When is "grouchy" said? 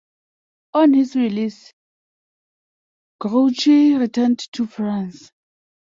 3.19-3.93